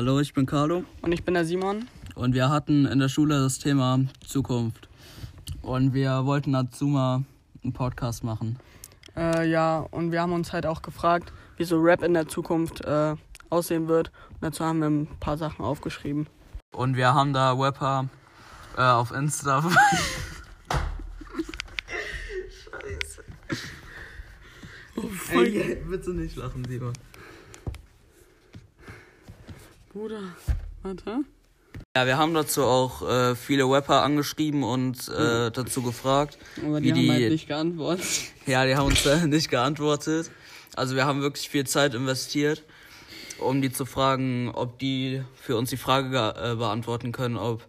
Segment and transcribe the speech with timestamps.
[0.00, 0.84] Hallo, ich bin Carlo.
[1.02, 1.86] Und ich bin der Simon.
[2.14, 4.88] Und wir hatten in der Schule das Thema Zukunft.
[5.60, 7.24] Und wir wollten dazu mal
[7.62, 8.58] einen Podcast machen.
[9.14, 12.82] Äh, ja, und wir haben uns halt auch gefragt, wie so Rap in der Zukunft
[12.82, 13.14] äh,
[13.50, 14.10] aussehen wird.
[14.30, 16.28] Und dazu haben wir ein paar Sachen aufgeschrieben.
[16.72, 18.08] Und wir haben da Rapper
[18.78, 19.60] äh, auf Insta.
[22.48, 23.22] Scheiße.
[24.96, 26.94] Oh, Ey, bitte nicht lachen, Simon.
[29.92, 30.22] Bruder,
[30.84, 31.24] warte.
[31.96, 36.38] Ja, wir haben dazu auch äh, viele Rapper angeschrieben und äh, dazu gefragt.
[36.64, 38.06] Aber die wie haben halt nicht geantwortet.
[38.46, 40.30] Ja, die haben uns äh, nicht geantwortet.
[40.76, 42.62] Also wir haben wirklich viel Zeit investiert,
[43.40, 47.66] um die zu fragen, ob die für uns die Frage äh, beantworten können, ob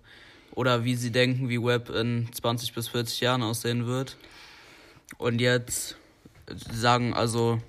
[0.53, 4.17] oder wie sie denken, wie Web in 20 bis 40 Jahren aussehen wird.
[5.17, 5.97] Und jetzt
[6.71, 7.59] sagen also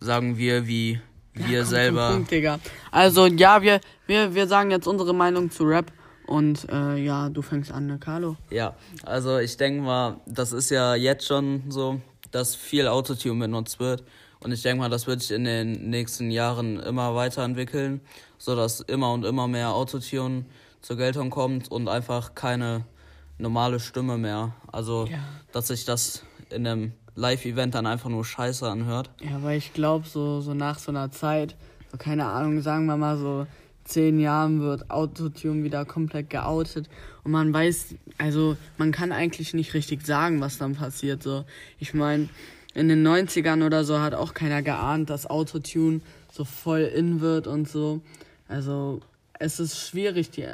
[0.00, 1.00] sagen wir, wie
[1.34, 2.12] wir ja, selber.
[2.12, 2.58] Punkt, Digga.
[2.90, 5.92] Also ja, wir, wir, wir sagen jetzt unsere Meinung zu Rap.
[6.26, 8.36] Und äh, ja, du fängst an, ne, Carlo?
[8.50, 12.00] Ja, also ich denke mal, das ist ja jetzt schon so,
[12.30, 14.04] dass viel Autotune benutzt wird.
[14.38, 18.00] Und ich denke mal, das wird sich in den nächsten Jahren immer weiterentwickeln,
[18.38, 20.44] sodass immer und immer mehr Autotune
[20.82, 22.84] zur Geltung kommt und einfach keine
[23.38, 24.54] normale Stimme mehr.
[24.70, 25.18] Also, Ja.
[25.52, 29.10] dass sich das in einem Live-Event dann einfach nur scheiße anhört.
[29.20, 31.54] Ja, weil ich glaube, so, so nach so einer Zeit,
[31.92, 33.46] so keine Ahnung, sagen wir mal so
[33.84, 36.88] zehn Jahren wird Autotune wieder komplett geoutet
[37.24, 41.22] und man weiß, also man kann eigentlich nicht richtig sagen, was dann passiert.
[41.22, 41.44] So,
[41.78, 42.28] ich meine,
[42.74, 46.00] in den 90ern oder so hat auch keiner geahnt, dass Autotune
[46.32, 48.00] so voll in wird und so.
[48.48, 49.00] Also
[49.38, 50.46] es ist schwierig, die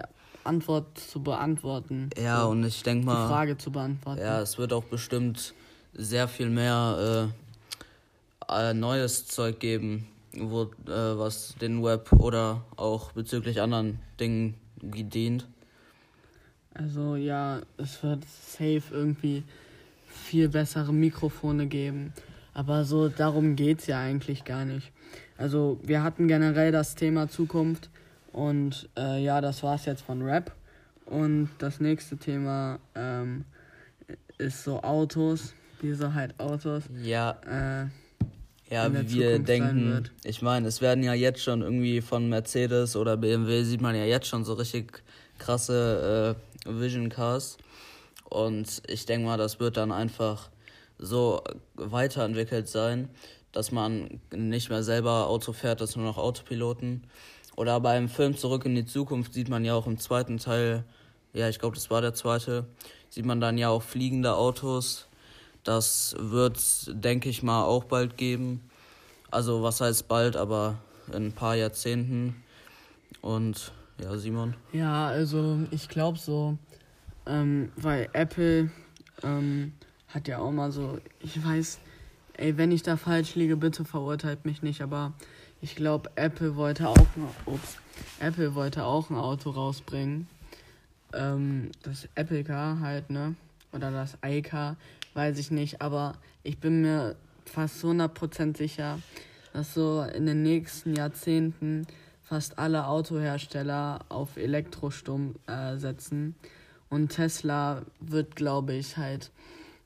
[0.44, 2.10] Antwort zu beantworten.
[2.20, 3.28] Ja, so, und ich denke die mal.
[3.28, 4.20] Frage zu beantworten.
[4.20, 5.54] Ja, es wird auch bestimmt
[5.96, 7.32] sehr viel mehr
[8.48, 14.54] äh, äh, neues Zeug geben, wo, äh, was den Web oder auch bezüglich anderen Dingen
[14.82, 15.46] dient.
[16.74, 19.42] Also ja, es wird safe irgendwie
[20.06, 22.12] viel bessere Mikrofone geben.
[22.52, 24.92] Aber so darum geht's ja eigentlich gar nicht.
[25.38, 27.90] Also wir hatten generell das Thema Zukunft
[28.32, 30.52] und äh, ja, das war's jetzt von Rap.
[31.04, 33.44] Und das nächste Thema ähm,
[34.38, 36.84] ist so Autos, diese halt Autos.
[37.02, 37.86] Ja, Äh,
[38.70, 40.10] ja wie wir Zukunft denken.
[40.24, 44.04] Ich meine, es werden ja jetzt schon irgendwie von Mercedes oder BMW sieht man ja
[44.04, 45.02] jetzt schon so richtig
[45.38, 47.58] krasse äh, Vision Cars.
[48.28, 50.50] Und ich denke mal, das wird dann einfach
[50.98, 51.42] so
[51.74, 53.08] weiterentwickelt sein,
[53.52, 57.04] dass man nicht mehr selber Auto fährt, dass nur noch Autopiloten.
[57.56, 60.84] Oder beim Film Zurück in die Zukunft sieht man ja auch im zweiten Teil,
[61.32, 62.66] ja, ich glaube, das war der zweite,
[63.08, 65.08] sieht man dann ja auch fliegende Autos.
[65.66, 66.58] Das wird,
[67.04, 68.62] denke ich mal, auch bald geben.
[69.32, 70.78] Also, was heißt bald, aber
[71.08, 72.36] in ein paar Jahrzehnten.
[73.20, 74.54] Und ja, Simon.
[74.72, 76.56] Ja, also ich glaube so,
[77.26, 78.70] ähm, weil Apple
[79.24, 79.72] ähm,
[80.06, 81.80] hat ja auch mal so, ich weiß,
[82.34, 85.14] ey, wenn ich da falsch liege, bitte verurteilt mich nicht, aber
[85.60, 87.78] ich glaube, Apple wollte auch, ein- ups,
[88.20, 90.28] Apple wollte auch ein Auto rausbringen.
[91.12, 93.34] Ähm, das Apple Car halt, ne?
[93.72, 94.76] Oder das iCar,
[95.16, 97.16] weiß ich nicht, aber ich bin mir
[97.46, 99.00] fast zu 100% sicher,
[99.52, 101.86] dass so in den nächsten Jahrzehnten
[102.22, 106.34] fast alle Autohersteller auf Elektrostrom äh, setzen.
[106.90, 109.30] Und Tesla wird, glaube ich, halt,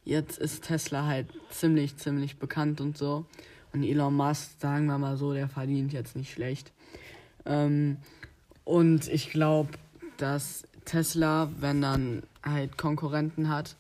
[0.05, 3.25] jetzt ist Tesla halt ziemlich, ziemlich bekannt und so.
[3.73, 6.73] Und Elon Musk, sagen wir mal so, der verdient jetzt nicht schlecht.
[7.47, 7.99] Ähm,
[8.65, 9.71] und ich glaube,
[10.17, 13.77] dass Tesla, wenn dann halt Konkurrenten hat,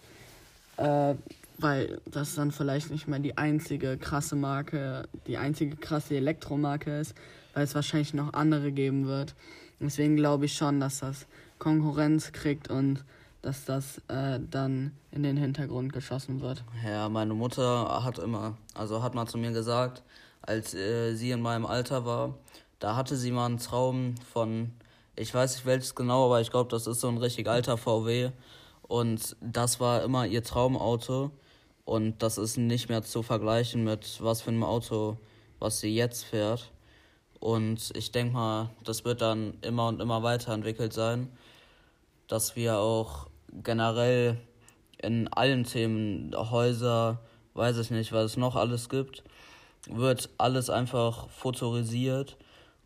[0.77, 1.15] äh,
[1.63, 7.15] weil das dann vielleicht nicht mehr die einzige krasse Marke, die einzige krasse Elektromarke ist,
[7.55, 9.35] weil es wahrscheinlich noch andere geben wird.
[9.81, 11.27] Deswegen glaube ich schon, dass das
[11.59, 13.05] Konkurrenz kriegt und
[13.43, 16.63] dass das äh, dann in den Hintergrund geschossen wird.
[16.85, 20.03] Ja, meine Mutter hat immer, also hat mal zu mir gesagt,
[20.43, 22.35] als äh, sie in meinem Alter war,
[22.79, 24.73] da hatte sie mal einen Traum von,
[25.17, 28.31] ich weiß nicht welches genau, aber ich glaube, das ist so ein richtig alter VW.
[28.83, 31.31] Und das war immer ihr Traumauto.
[31.91, 35.17] Und das ist nicht mehr zu vergleichen mit was für einem Auto,
[35.59, 36.71] was sie jetzt fährt.
[37.41, 41.33] Und ich denke mal, das wird dann immer und immer weiterentwickelt sein,
[42.29, 43.27] dass wir auch
[43.65, 44.37] generell
[44.99, 47.19] in allen Themen, Häuser,
[47.55, 49.25] weiß ich nicht, was es noch alles gibt,
[49.89, 52.37] wird alles einfach fotorisiert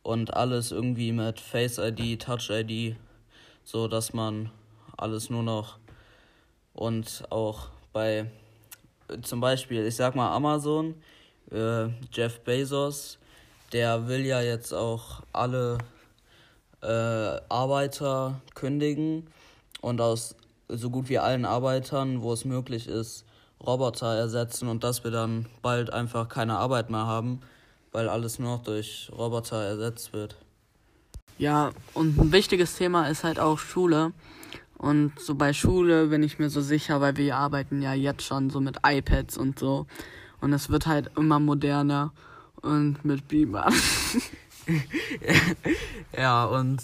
[0.02, 2.96] und alles irgendwie mit Face ID, Touch ID,
[3.64, 4.50] so dass man
[4.96, 5.76] alles nur noch
[6.72, 8.30] und auch bei
[9.22, 10.94] zum Beispiel, ich sag mal Amazon,
[11.50, 13.18] äh, Jeff Bezos,
[13.72, 15.78] der will ja jetzt auch alle
[16.82, 19.26] äh, Arbeiter kündigen
[19.80, 20.36] und aus
[20.68, 23.24] so gut wie allen Arbeitern, wo es möglich ist,
[23.64, 27.40] Roboter ersetzen und dass wir dann bald einfach keine Arbeit mehr haben,
[27.92, 30.36] weil alles nur noch durch Roboter ersetzt wird.
[31.38, 34.12] Ja, und ein wichtiges Thema ist halt auch Schule.
[34.76, 38.50] Und so bei Schule bin ich mir so sicher, weil wir arbeiten ja jetzt schon
[38.50, 39.86] so mit iPads und so.
[40.40, 42.12] Und es wird halt immer moderner
[42.60, 43.70] und mit Beamer.
[46.16, 46.82] ja, und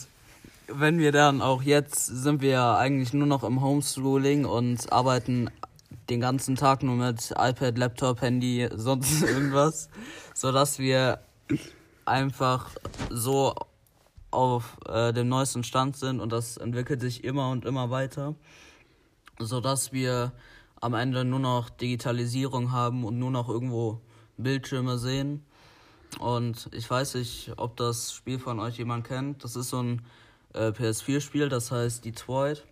[0.68, 5.50] wenn wir dann auch jetzt sind wir eigentlich nur noch im Homeschooling und arbeiten
[6.08, 9.88] den ganzen Tag nur mit iPad, Laptop, Handy, sonst irgendwas,
[10.34, 11.20] so dass wir
[12.04, 12.70] einfach
[13.10, 13.54] so
[14.30, 18.34] auf äh, dem neuesten Stand sind und das entwickelt sich immer und immer weiter,
[19.38, 20.32] so dass wir
[20.80, 24.00] am Ende nur noch Digitalisierung haben und nur noch irgendwo
[24.36, 25.44] Bildschirme sehen.
[26.18, 29.44] Und ich weiß nicht, ob das Spiel von euch jemand kennt.
[29.44, 30.02] Das ist so ein
[30.54, 32.66] äh, PS4-Spiel, das heißt Detroit.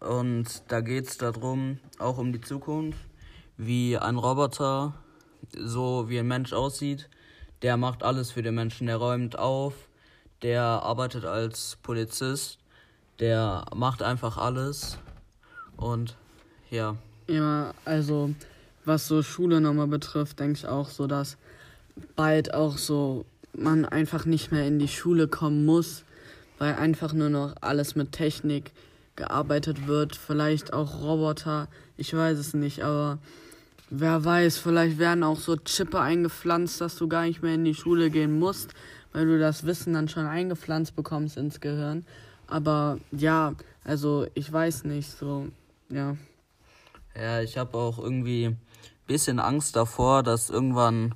[0.00, 2.98] Und da geht es darum, auch um die Zukunft,
[3.56, 4.94] wie ein Roboter,
[5.52, 7.08] so wie ein Mensch aussieht.
[7.62, 9.74] Der macht alles für den Menschen, der räumt auf,
[10.42, 12.58] der arbeitet als Polizist,
[13.20, 14.98] der macht einfach alles.
[15.76, 16.16] Und
[16.70, 16.96] ja.
[17.28, 18.34] Ja, also
[18.84, 21.36] was so Schule nochmal betrifft, denke ich auch so, dass
[22.16, 23.24] bald auch so
[23.56, 26.04] man einfach nicht mehr in die Schule kommen muss,
[26.58, 28.72] weil einfach nur noch alles mit Technik
[29.16, 30.16] gearbeitet wird.
[30.16, 33.18] Vielleicht auch Roboter, ich weiß es nicht, aber
[33.90, 37.74] wer weiß, vielleicht werden auch so Chippe eingepflanzt, dass du gar nicht mehr in die
[37.74, 38.74] Schule gehen musst,
[39.14, 42.04] weil du das Wissen dann schon eingepflanzt bekommst ins Gehirn.
[42.48, 45.48] Aber ja, also ich weiß nicht, so,
[45.88, 46.16] ja.
[47.16, 48.58] Ja, ich habe auch irgendwie ein
[49.06, 51.14] bisschen Angst davor, dass irgendwann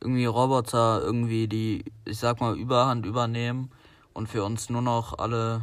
[0.00, 3.70] irgendwie Roboter irgendwie die, ich sag mal, Überhand übernehmen
[4.12, 5.62] und für uns nur noch alle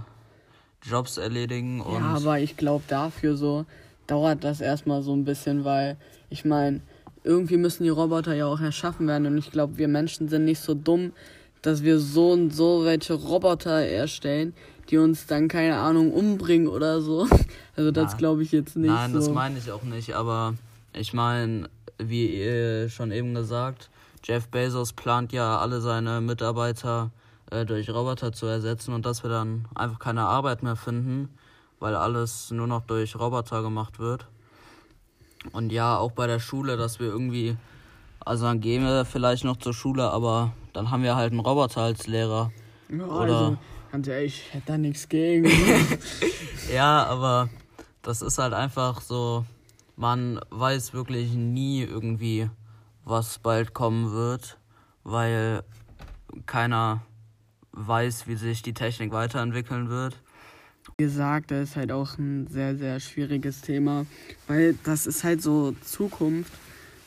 [0.81, 1.81] Jobs erledigen.
[1.81, 3.65] Und ja, aber ich glaube dafür so
[4.07, 5.97] dauert das erstmal so ein bisschen, weil
[6.30, 6.81] ich meine,
[7.24, 10.59] irgendwie müssen die Roboter ja auch erschaffen werden und ich glaube, wir Menschen sind nicht
[10.59, 11.12] so dumm,
[11.63, 14.54] dass wir so und so welche Roboter erstellen,
[14.89, 17.27] die uns dann keine Ahnung umbringen oder so.
[17.75, 18.92] Also das glaube ich jetzt nicht.
[18.92, 19.18] Nein, so.
[19.18, 20.54] das meine ich auch nicht, aber
[20.94, 23.89] ich meine, wie schon eben gesagt,
[24.24, 27.10] Jeff Bezos plant ja alle seine Mitarbeiter
[27.50, 31.30] äh, durch Roboter zu ersetzen und dass wir dann einfach keine Arbeit mehr finden,
[31.80, 34.27] weil alles nur noch durch Roboter gemacht wird.
[35.51, 37.57] Und ja, auch bei der Schule, dass wir irgendwie,
[38.25, 41.81] also dann gehen wir vielleicht noch zur Schule, aber dann haben wir halt einen Roboter
[41.81, 42.52] als Lehrer.
[42.90, 43.58] Ja, Oder also,
[43.92, 45.50] ganz ehrlich, ich hätte da nichts gegen.
[46.74, 47.50] ja, aber
[48.02, 49.46] das ist halt einfach so,
[49.96, 52.50] man weiß wirklich nie irgendwie,
[53.06, 54.58] was bald kommen wird,
[55.04, 55.64] weil
[56.46, 57.04] keiner
[57.74, 60.18] weiß, wie sich die Technik weiterentwickeln wird.
[60.98, 64.06] Wie gesagt, das ist halt auch ein sehr, sehr schwieriges Thema,
[64.48, 66.52] weil das ist halt so Zukunft.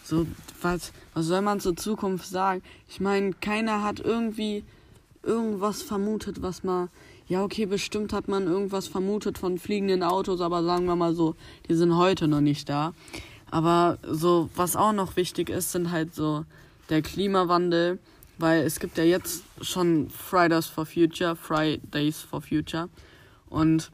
[0.02, 0.26] So,
[0.62, 2.62] was, was soll man zur Zukunft sagen?
[2.88, 4.64] Ich meine, keiner hat irgendwie
[5.22, 6.90] irgendwas vermutet, was man.
[7.28, 11.34] Ja, okay, bestimmt hat man irgendwas vermutet von fliegenden Autos, aber sagen wir mal so,
[11.68, 12.92] die sind heute noch nicht da.
[13.50, 16.44] Aber so, was auch noch wichtig ist, sind halt so
[16.88, 17.98] der Klimawandel
[18.38, 22.88] weil es gibt ja jetzt schon Fridays for Future, Fridays for Future.
[23.48, 23.90] Und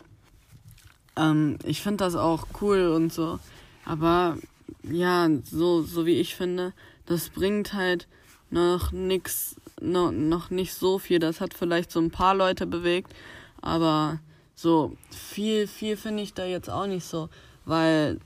[1.16, 3.38] ähm, ich finde das auch cool und so.
[3.85, 4.37] Aber
[4.82, 6.73] ja, so, so wie ich finde,
[7.06, 8.09] das bringt halt
[8.50, 11.18] noch nichts, no, noch nicht so viel.
[11.18, 13.12] Das hat vielleicht so ein paar Leute bewegt,
[13.61, 14.21] aber
[14.54, 17.28] so viel, viel finde ich da jetzt auch nicht so.
[17.64, 18.21] Weil,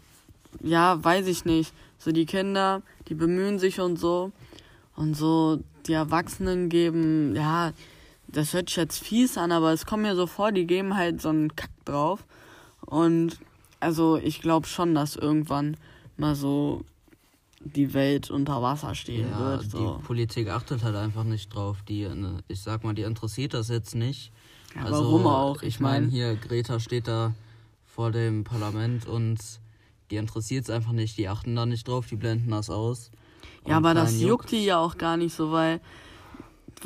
[0.63, 1.73] ja, weiß ich nicht.
[1.99, 4.33] So die Kinder, die bemühen sich und so.
[4.97, 7.73] Und so, die Erwachsenen geben, ja,
[8.29, 11.23] das hört sich jetzt fies an, aber es kommt mir so vor, die geben halt
[11.23, 12.25] so einen Kack drauf.
[12.85, 13.39] Und
[13.81, 15.77] also ich glaube schon, dass irgendwann
[16.17, 16.85] mal so
[17.61, 19.71] die Welt unter Wasser stehen ja, wird.
[19.71, 19.97] So.
[19.97, 21.79] Die Politik achtet halt einfach nicht drauf.
[21.89, 22.09] Die,
[22.49, 24.33] ich sag mal, die interessiert das jetzt nicht.
[24.75, 25.63] Ja, also, warum auch?
[25.63, 27.35] Ich, ich meine, mein, hier Greta steht da
[27.85, 29.39] vor dem Parlament und
[30.11, 31.17] die interessiert es einfach nicht.
[31.19, 33.11] Die achten da nicht drauf, die blenden das aus.
[33.67, 35.81] Ja, aber das juckt die ja auch gar nicht so, weil,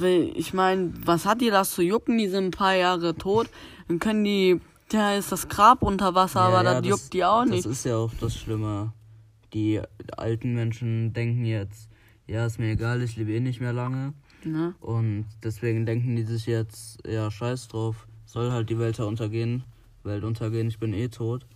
[0.00, 2.16] ich meine, was hat die das zu jucken?
[2.16, 3.48] Die sind ein paar Jahre tot.
[3.88, 4.60] Dann können die,
[4.92, 7.66] ja, ist das Grab unter Wasser, ja, aber ja, das juckt die auch nicht.
[7.66, 8.92] Das ist ja auch das Schlimme.
[9.52, 9.80] Die
[10.16, 11.88] alten Menschen denken jetzt,
[12.26, 14.12] ja, ist mir egal, ich lebe eh nicht mehr lange.
[14.44, 14.74] Ja.
[14.80, 19.64] Und deswegen denken die sich jetzt, ja, scheiß drauf, soll halt die Welt untergehen,
[20.04, 21.46] Welt untergehen, ich bin eh tot.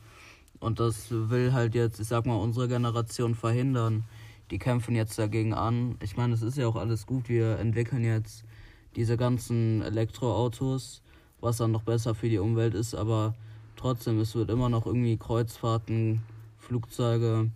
[0.59, 4.05] Und das will halt jetzt, ich sag mal, unsere Generation verhindern
[4.51, 5.97] die kämpfen jetzt dagegen an.
[6.03, 7.29] Ich meine, es ist ja auch alles gut.
[7.29, 8.45] Wir entwickeln jetzt
[8.97, 11.03] diese ganzen Elektroautos,
[11.41, 13.35] was dann noch besser für die Umwelt ist, aber
[13.77, 16.23] trotzdem, es wird immer noch irgendwie Kreuzfahrten,
[16.59, 17.51] Flugzeuge.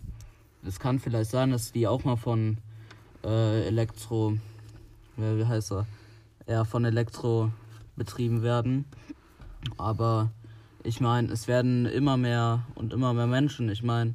[0.66, 2.58] Es kann vielleicht sein, dass die auch mal von
[3.24, 4.36] äh, Elektro,
[5.16, 5.86] wie heißt er?
[6.46, 7.50] Ja, von Elektro
[7.96, 8.84] betrieben werden.
[9.76, 10.30] Aber
[10.82, 13.68] ich meine, es werden immer mehr und immer mehr Menschen.
[13.68, 14.14] Ich meine,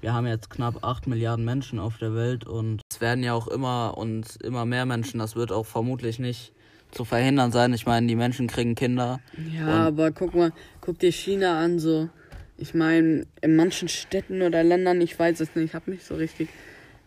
[0.00, 3.48] wir haben jetzt knapp 8 Milliarden Menschen auf der Welt und es werden ja auch
[3.48, 5.18] immer und immer mehr Menschen.
[5.18, 6.52] Das wird auch vermutlich nicht
[6.90, 7.72] zu verhindern sein.
[7.72, 9.20] Ich meine, die Menschen kriegen Kinder.
[9.56, 12.08] Ja, aber guck mal, guck dir China an, so.
[12.62, 16.14] Ich meine, in manchen Städten oder Ländern, ich weiß es nicht, ich habe mich so
[16.14, 16.48] richtig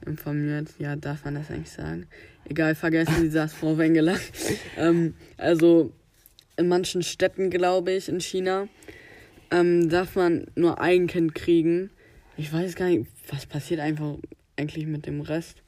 [0.05, 0.67] informiert.
[0.79, 2.07] Ja, darf man das eigentlich sagen?
[2.43, 4.17] Egal, vergessen Sie das, Frau Wengela.
[4.77, 5.93] ähm, also,
[6.57, 8.67] in manchen Städten, glaube ich, in China,
[9.49, 11.89] ähm, darf man nur ein Kind kriegen.
[12.35, 14.17] Ich weiß gar nicht, was passiert einfach
[14.57, 15.63] eigentlich mit dem Rest.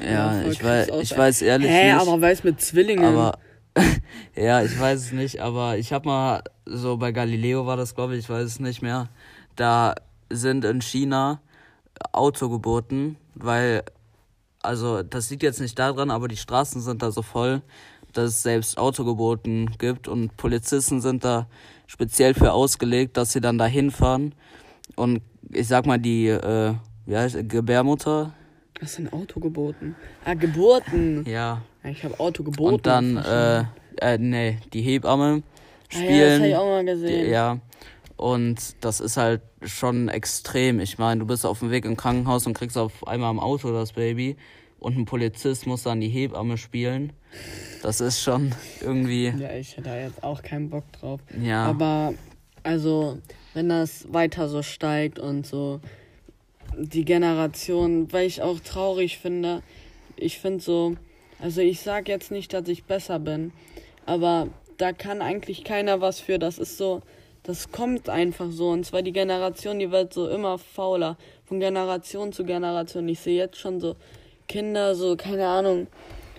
[0.00, 2.00] Ja, ich weiß, ich weiß ehrlich Hä, nicht.
[2.00, 3.04] aber weiß mit Zwillingen.
[3.04, 3.40] Aber
[4.36, 8.14] ja, ich weiß es nicht, aber ich habe mal so bei Galileo war das, glaube
[8.14, 9.08] ich, ich weiß es nicht mehr.
[9.56, 9.94] Da
[10.30, 11.40] sind in China
[12.12, 13.84] Autogeburten, weil
[14.60, 17.62] also das liegt jetzt nicht daran, aber die Straßen sind da so voll,
[18.12, 21.46] dass es selbst Autogeburten gibt und Polizisten sind da
[21.86, 24.34] speziell für ausgelegt, dass sie dann da hinfahren
[24.96, 26.74] und ich sag mal die äh,
[27.06, 28.32] wie heißt, Gebärmutter
[28.82, 29.94] was sind Autogeburten?
[30.24, 31.24] Ah, Geburten.
[31.24, 31.62] Ja.
[31.84, 32.74] Ich habe Autogeburten.
[32.74, 33.64] Und dann, äh,
[34.14, 35.44] äh, nee, die Hebamme
[35.88, 36.10] spielen.
[36.10, 37.24] Ah, ja, das hab ich auch mal gesehen.
[37.24, 37.58] Die, ja.
[38.22, 40.78] Und das ist halt schon extrem.
[40.78, 43.72] Ich meine, du bist auf dem Weg im Krankenhaus und kriegst auf einmal im Auto
[43.72, 44.36] das Baby
[44.78, 47.12] und ein Polizist muss dann die Hebamme spielen.
[47.82, 49.26] Das ist schon irgendwie.
[49.36, 51.20] Ja, ich hätte da jetzt auch keinen Bock drauf.
[51.42, 51.64] Ja.
[51.64, 52.14] Aber,
[52.62, 53.18] also,
[53.54, 55.80] wenn das weiter so steigt und so
[56.78, 59.64] die Generation, weil ich auch traurig finde.
[60.14, 60.94] Ich finde so,
[61.40, 63.50] also ich sag jetzt nicht, dass ich besser bin,
[64.06, 66.38] aber da kann eigentlich keiner was für.
[66.38, 67.02] Das ist so,
[67.42, 68.68] das kommt einfach so.
[68.70, 71.16] Und zwar die Generation, die wird so immer fauler.
[71.44, 73.08] Von Generation zu Generation.
[73.08, 73.96] Ich sehe jetzt schon so
[74.48, 75.86] Kinder, so, keine Ahnung.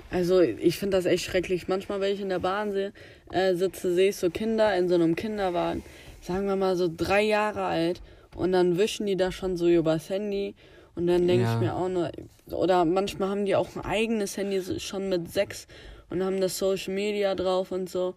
[0.09, 1.67] Also ich finde das echt schrecklich.
[1.67, 2.93] Manchmal, wenn ich in der Bahn sehe,
[3.31, 5.83] äh, sitze, sehe ich so Kinder in so einem Kinderwagen,
[6.21, 8.01] sagen wir mal so drei Jahre alt
[8.35, 10.55] und dann wischen die da schon so übers Handy.
[10.95, 11.55] Und dann denke ja.
[11.55, 12.11] ich mir auch nur,
[12.51, 15.67] oder manchmal haben die auch ein eigenes Handy schon mit sechs
[16.11, 18.13] und haben das Social Media drauf und so.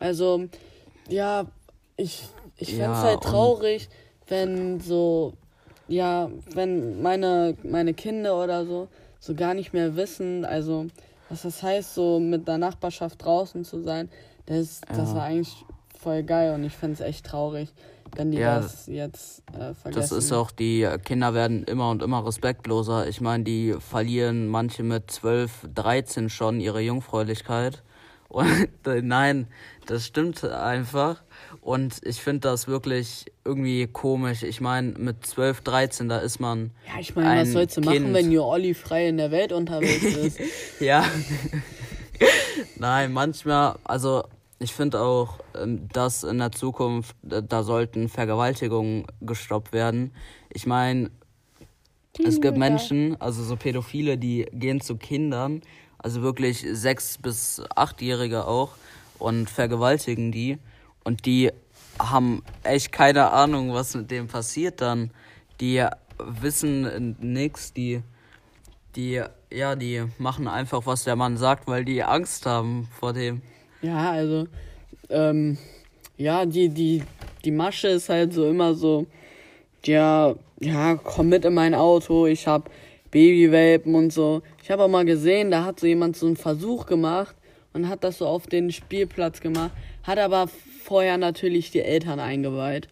[0.00, 0.48] Also,
[1.08, 1.46] ja,
[1.96, 3.88] ich, ich fände es ja, halt traurig,
[4.28, 5.34] wenn so,
[5.88, 8.88] ja, wenn meine, meine Kinder oder so,
[9.20, 10.86] so gar nicht mehr wissen, also,
[11.28, 14.08] was das heißt, so mit der Nachbarschaft draußen zu sein,
[14.46, 14.96] das, ja.
[14.96, 15.64] das war eigentlich
[15.98, 17.72] voll geil und ich fände es echt traurig
[18.14, 19.92] wenn die ja, das jetzt äh, vergessen.
[19.94, 23.08] Das ist auch, die Kinder werden immer und immer respektloser.
[23.08, 27.82] Ich meine, die verlieren manche mit 12, 13 schon ihre Jungfräulichkeit.
[28.28, 28.68] Und
[29.02, 29.48] nein,
[29.86, 31.22] das stimmt einfach.
[31.66, 34.44] Und ich finde das wirklich irgendwie komisch.
[34.44, 36.70] Ich meine, mit 12, 13, da ist man.
[36.86, 38.02] Ja, ich meine, was sollst du kind.
[38.02, 40.38] machen, wenn ihr Olli frei in der Welt unterwegs ist?
[40.80, 41.04] ja.
[42.76, 44.22] nein, manchmal, also
[44.60, 50.12] ich finde auch, ähm, dass in der Zukunft, äh, da sollten Vergewaltigungen gestoppt werden.
[50.50, 51.10] Ich meine,
[52.24, 55.62] es gibt Menschen, also so Pädophile, die gehen zu Kindern,
[55.98, 58.70] also wirklich sechs- bis achtjährige auch,
[59.18, 60.58] und vergewaltigen die.
[61.06, 61.52] Und die
[62.00, 65.12] haben echt keine Ahnung, was mit dem passiert dann.
[65.60, 65.86] Die
[66.18, 68.02] wissen nichts, die,
[68.96, 69.22] die,
[69.52, 73.40] ja, die machen einfach, was der Mann sagt, weil die Angst haben vor dem.
[73.82, 74.48] Ja, also,
[75.08, 75.58] ähm,
[76.16, 77.04] ja, die, die,
[77.44, 79.06] die Masche ist halt so immer so,
[79.84, 82.68] ja, ja, komm mit in mein Auto, ich hab
[83.12, 84.42] Babywelpen und so.
[84.60, 87.36] Ich habe auch mal gesehen, da hat so jemand so einen Versuch gemacht
[87.76, 89.70] und hat das so auf den Spielplatz gemacht,
[90.02, 90.48] hat aber
[90.82, 92.88] vorher natürlich die Eltern eingeweiht.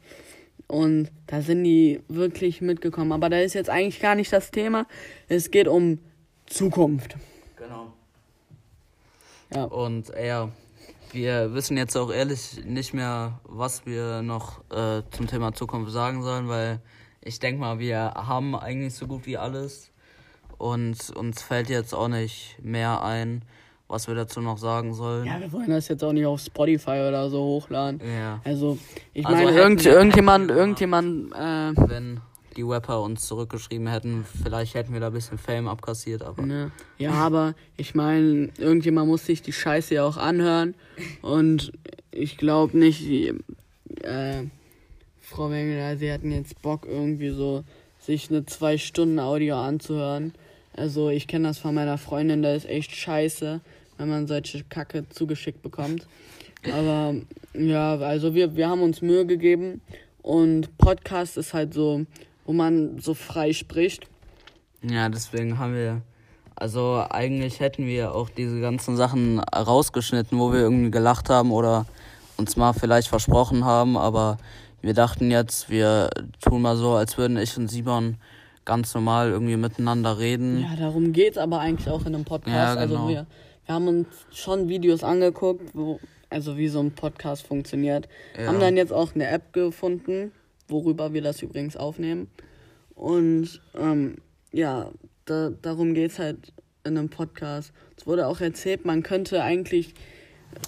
[0.66, 3.12] Und da sind die wirklich mitgekommen.
[3.12, 4.86] Aber da ist jetzt eigentlich gar nicht das Thema.
[5.26, 5.98] Es geht um
[6.46, 7.16] Zukunft.
[7.56, 7.92] Genau.
[9.54, 9.64] Ja.
[9.64, 10.50] Und ja,
[11.12, 16.22] wir wissen jetzt auch ehrlich nicht mehr, was wir noch äh, zum Thema Zukunft sagen
[16.22, 16.80] sollen, weil
[17.22, 19.92] ich denke mal, wir haben eigentlich so gut wie alles
[20.58, 23.44] und uns fällt jetzt auch nicht mehr ein,
[23.88, 25.26] was wir dazu noch sagen sollen.
[25.26, 28.00] Ja, wir wollen das jetzt auch nicht auf Spotify oder so hochladen.
[28.00, 28.40] Ja.
[28.44, 28.78] Also,
[29.12, 32.20] ich also meine, irgend, irgendjemand, irgendjemand, äh, wenn
[32.56, 36.42] die Rapper uns zurückgeschrieben hätten, vielleicht hätten wir da ein bisschen Fame abkassiert, aber.
[36.42, 36.70] Ne.
[36.98, 40.74] Ja, aber ich meine, irgendjemand muss sich die Scheiße ja auch anhören.
[41.20, 41.72] Und
[42.10, 43.34] ich glaube nicht, die,
[44.02, 44.44] äh,
[45.20, 47.64] Frau Wengler, sie hatten jetzt Bock, irgendwie so
[47.98, 50.34] sich eine zwei Stunden Audio anzuhören.
[50.76, 53.60] Also ich kenne das von meiner Freundin, da ist echt scheiße,
[53.96, 56.06] wenn man solche Kacke zugeschickt bekommt.
[56.72, 57.14] Aber
[57.54, 59.80] ja, also wir, wir haben uns Mühe gegeben
[60.22, 62.06] und Podcast ist halt so,
[62.44, 64.06] wo man so frei spricht.
[64.82, 66.02] Ja, deswegen haben wir,
[66.56, 71.86] also eigentlich hätten wir auch diese ganzen Sachen rausgeschnitten, wo wir irgendwie gelacht haben oder
[72.36, 74.38] uns mal vielleicht versprochen haben, aber
[74.82, 78.16] wir dachten jetzt, wir tun mal so, als würden ich und Simon
[78.64, 80.60] ganz normal irgendwie miteinander reden.
[80.60, 82.78] Ja, darum geht's aber eigentlich auch in einem Podcast.
[82.78, 83.02] Ja, genau.
[83.02, 83.26] Also wir,
[83.66, 88.08] wir haben uns schon Videos angeguckt, wo, also wie so ein Podcast funktioniert.
[88.38, 88.46] Ja.
[88.46, 90.32] Haben dann jetzt auch eine App gefunden,
[90.68, 92.28] worüber wir das übrigens aufnehmen.
[92.94, 94.16] Und ähm,
[94.52, 94.90] ja,
[95.24, 96.52] da, darum geht's halt
[96.84, 97.72] in einem Podcast.
[97.96, 99.94] Es wurde auch erzählt, man könnte eigentlich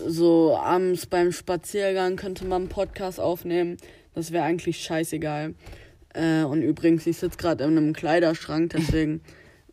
[0.04, 3.76] so abends beim Spaziergang könnte man einen Podcast aufnehmen.
[4.14, 5.54] Das wäre eigentlich scheißegal.
[6.16, 9.20] Äh, und übrigens, ich sitze gerade in einem Kleiderschrank, deswegen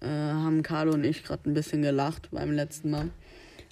[0.01, 3.09] äh, haben Carlo und ich gerade ein bisschen gelacht beim letzten Mal.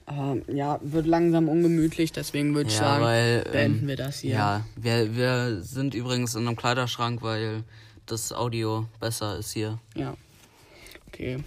[0.06, 4.20] Aber ja, wird langsam ungemütlich, deswegen würde ich ja, sagen, weil, beenden ähm, wir das
[4.20, 4.32] hier.
[4.32, 7.64] Ja, wir, wir sind übrigens in einem Kleiderschrank, weil
[8.06, 9.80] das Audio besser ist hier.
[9.96, 10.16] Ja.
[11.08, 11.44] Okay.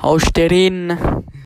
[0.00, 0.98] Haus drin.